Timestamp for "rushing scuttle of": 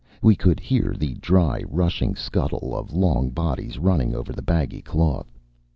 1.69-2.91